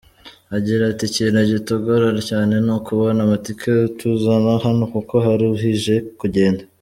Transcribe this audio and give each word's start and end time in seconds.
Agira 0.57 0.83
ati 0.91 1.03
“Ikintu 1.09 1.39
kitugora 1.49 2.07
cyane 2.29 2.53
ni 2.65 2.71
ukubona 2.77 3.19
amatike 3.25 3.69
atuzana 3.87 4.51
hano 4.63 4.83
kuko 4.93 5.13
haruhije 5.25 5.95
kugenda. 6.19 6.61